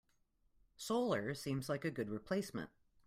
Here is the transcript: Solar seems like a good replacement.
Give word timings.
Solar 0.77 1.35
seems 1.35 1.69
like 1.69 1.85
a 1.85 1.91
good 1.91 2.09
replacement. 2.09 2.71